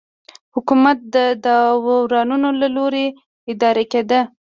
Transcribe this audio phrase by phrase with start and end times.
[0.55, 3.07] حکومت د داورانو له لوري
[3.51, 4.21] اداره کېده.